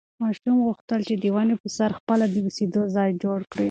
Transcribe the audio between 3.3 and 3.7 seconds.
کړي.